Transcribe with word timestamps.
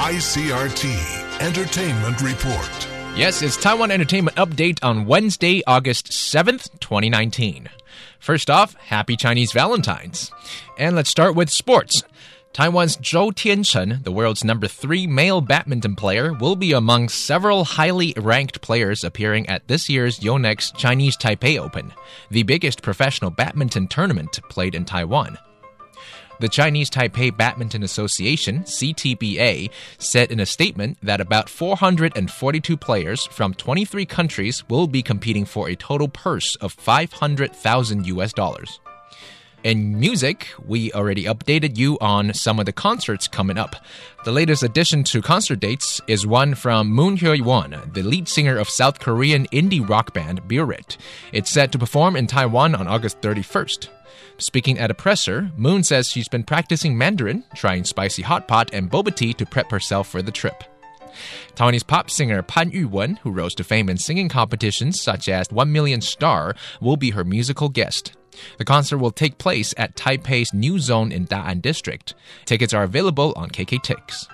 ICRT 0.00 1.40
Entertainment 1.42 2.22
Report. 2.22 2.88
Yes, 3.14 3.42
it's 3.42 3.58
Taiwan 3.58 3.90
Entertainment 3.90 4.34
Update 4.38 4.78
on 4.82 5.04
Wednesday, 5.04 5.62
August 5.66 6.06
7th, 6.06 6.70
2019. 6.80 7.68
First 8.18 8.48
off, 8.48 8.72
happy 8.76 9.14
Chinese 9.14 9.52
Valentine's. 9.52 10.32
And 10.78 10.96
let's 10.96 11.10
start 11.10 11.34
with 11.34 11.50
sports. 11.50 12.02
Taiwan's 12.54 12.96
Zhou 12.96 13.30
Tianchen, 13.30 14.02
the 14.02 14.10
world's 14.10 14.42
number 14.42 14.66
three 14.66 15.06
male 15.06 15.42
badminton 15.42 15.96
player, 15.96 16.32
will 16.32 16.56
be 16.56 16.72
among 16.72 17.10
several 17.10 17.64
highly 17.64 18.14
ranked 18.16 18.62
players 18.62 19.04
appearing 19.04 19.46
at 19.50 19.68
this 19.68 19.90
year's 19.90 20.18
Yonex 20.20 20.74
Chinese 20.78 21.18
Taipei 21.18 21.58
Open, 21.58 21.92
the 22.30 22.44
biggest 22.44 22.80
professional 22.80 23.30
badminton 23.30 23.86
tournament 23.86 24.40
played 24.48 24.74
in 24.74 24.86
Taiwan. 24.86 25.36
The 26.40 26.48
Chinese 26.48 26.88
Taipei 26.88 27.36
Badminton 27.36 27.82
Association, 27.82 28.60
CTBA, 28.60 29.70
said 29.98 30.32
in 30.32 30.40
a 30.40 30.46
statement 30.46 30.96
that 31.02 31.20
about 31.20 31.50
442 31.50 32.78
players 32.78 33.26
from 33.26 33.52
23 33.52 34.06
countries 34.06 34.64
will 34.70 34.86
be 34.86 35.02
competing 35.02 35.44
for 35.44 35.68
a 35.68 35.76
total 35.76 36.08
purse 36.08 36.56
of 36.56 36.72
500,000 36.72 38.06
US 38.06 38.32
dollars. 38.32 38.80
In 39.62 40.00
music, 40.00 40.48
we 40.66 40.90
already 40.92 41.24
updated 41.24 41.76
you 41.76 41.98
on 42.00 42.32
some 42.32 42.58
of 42.58 42.64
the 42.64 42.72
concerts 42.72 43.28
coming 43.28 43.58
up. 43.58 43.76
The 44.24 44.32
latest 44.32 44.62
addition 44.62 45.04
to 45.04 45.20
concert 45.20 45.60
dates 45.60 46.00
is 46.06 46.26
one 46.26 46.54
from 46.54 46.88
Moon 46.88 47.18
Hyo-won, 47.18 47.90
the 47.92 48.02
lead 48.02 48.26
singer 48.26 48.56
of 48.56 48.70
South 48.70 49.00
Korean 49.00 49.46
indie 49.48 49.86
rock 49.86 50.14
band 50.14 50.42
Biuret. 50.48 50.96
It's 51.32 51.50
set 51.50 51.72
to 51.72 51.78
perform 51.78 52.16
in 52.16 52.26
Taiwan 52.26 52.74
on 52.74 52.88
August 52.88 53.20
31st. 53.20 53.88
Speaking 54.38 54.78
at 54.78 54.90
a 54.90 54.94
presser, 54.94 55.50
Moon 55.58 55.82
says 55.82 56.08
she's 56.08 56.28
been 56.28 56.44
practicing 56.44 56.96
Mandarin, 56.96 57.44
trying 57.54 57.84
spicy 57.84 58.22
hot 58.22 58.48
pot 58.48 58.70
and 58.72 58.90
boba 58.90 59.14
tea 59.14 59.34
to 59.34 59.44
prep 59.44 59.70
herself 59.70 60.08
for 60.08 60.22
the 60.22 60.32
trip. 60.32 60.64
Taiwanese 61.54 61.86
pop 61.86 62.08
singer 62.08 62.42
Pan 62.42 62.70
Yuwen, 62.70 63.18
who 63.18 63.30
rose 63.30 63.54
to 63.56 63.64
fame 63.64 63.90
in 63.90 63.98
singing 63.98 64.30
competitions 64.30 65.02
such 65.02 65.28
as 65.28 65.50
1 65.50 65.70
Million 65.70 66.00
Star, 66.00 66.54
will 66.80 66.96
be 66.96 67.10
her 67.10 67.24
musical 67.24 67.68
guest. 67.68 68.12
The 68.58 68.64
concert 68.64 68.98
will 68.98 69.10
take 69.10 69.38
place 69.38 69.74
at 69.76 69.96
Taipei's 69.96 70.52
New 70.52 70.78
Zone 70.78 71.12
in 71.12 71.26
Da'an 71.26 71.60
District. 71.60 72.14
Tickets 72.44 72.74
are 72.74 72.82
available 72.82 73.32
on 73.36 73.50
KKTix. 73.50 74.26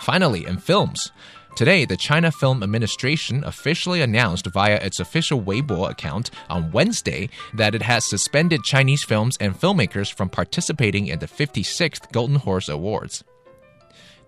Finally, 0.00 0.46
in 0.46 0.58
films. 0.58 1.12
Today, 1.56 1.84
the 1.84 1.96
China 1.96 2.32
Film 2.32 2.64
Administration 2.64 3.44
officially 3.44 4.02
announced 4.02 4.46
via 4.46 4.74
its 4.76 4.98
official 4.98 5.40
Weibo 5.40 5.88
account 5.88 6.32
on 6.50 6.72
Wednesday 6.72 7.28
that 7.54 7.76
it 7.76 7.82
has 7.82 8.08
suspended 8.10 8.64
Chinese 8.64 9.04
films 9.04 9.36
and 9.38 9.54
filmmakers 9.54 10.12
from 10.12 10.28
participating 10.28 11.06
in 11.06 11.20
the 11.20 11.28
56th 11.28 12.10
Golden 12.10 12.36
Horse 12.36 12.68
Awards. 12.68 13.22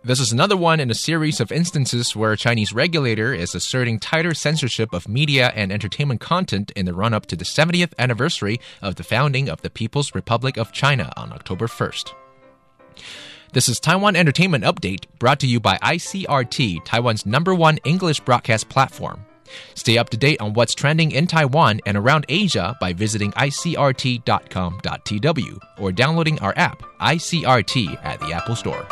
This 0.07 0.21
is 0.21 0.31
another 0.31 0.57
one 0.57 0.79
in 0.79 0.89
a 0.89 0.95
series 0.95 1.41
of 1.41 1.51
instances 1.51 2.15
where 2.15 2.31
a 2.31 2.37
Chinese 2.37 2.73
regulator 2.73 3.35
is 3.35 3.57
asserting 3.57 3.99
tighter 3.99 4.35
censorship 4.35 4.93
of 4.93 5.09
media 5.09 5.51
and 5.57 5.73
entertainment 5.73 6.21
content 6.21 6.71
in 6.77 6.87
the 6.87 6.95
run 6.95 7.13
up 7.13 7.27
to 7.27 7.35
the 7.35 7.45
70th 7.45 7.93
anniversary 7.99 8.61
of 8.81 8.95
the 8.95 9.03
founding 9.03 9.49
of 9.49 9.63
the 9.63 9.69
People's 9.69 10.15
Republic 10.15 10.57
of 10.57 10.71
China 10.71 11.13
on 11.17 11.33
October 11.33 11.67
1st. 11.67 12.13
This 13.53 13.69
is 13.69 13.81
Taiwan 13.81 14.15
Entertainment 14.15 14.63
Update 14.63 15.07
brought 15.19 15.41
to 15.41 15.49
you 15.49 15.59
by 15.59 15.77
ICRT, 15.79 16.85
Taiwan's 16.85 17.27
number 17.27 17.53
one 17.53 17.79
English 17.79 18.21
broadcast 18.21 18.69
platform. 18.69 19.27
Stay 19.75 19.99
up 19.99 20.11
to 20.11 20.17
date 20.17 20.41
on 20.41 20.55
what's 20.55 20.77
trending 20.77 21.11
in 21.11 21.27
Taiwan 21.27 21.81
and 21.85 21.97
around 21.97 22.27
Asia 22.29 22.77
by 22.81 22.93
visiting 22.93 23.33
icrt.com.tw 23.33 24.29
or 25.81 25.91
downloading 25.91 26.39
our 26.39 26.55
app, 26.57 26.81
ICRT, 27.01 28.05
at 28.05 28.21
the 28.21 28.33
Apple 28.33 28.55
Store. 28.55 28.87